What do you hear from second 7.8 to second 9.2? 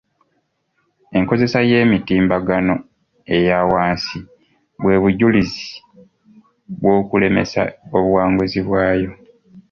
obuwanguzi bwayo.